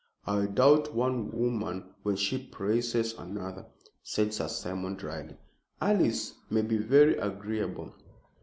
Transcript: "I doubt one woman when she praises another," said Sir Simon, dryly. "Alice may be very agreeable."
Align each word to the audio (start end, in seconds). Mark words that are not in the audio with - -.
"I 0.25 0.47
doubt 0.47 0.95
one 0.95 1.29
woman 1.29 1.93
when 2.01 2.15
she 2.15 2.39
praises 2.39 3.13
another," 3.19 3.67
said 4.01 4.33
Sir 4.33 4.47
Simon, 4.47 4.95
dryly. 4.95 5.37
"Alice 5.79 6.33
may 6.49 6.63
be 6.63 6.77
very 6.79 7.17
agreeable." 7.17 7.93